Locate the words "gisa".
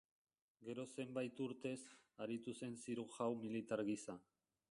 3.93-4.19